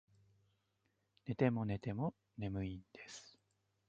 [1.27, 3.37] 寝ても寝ても眠いんです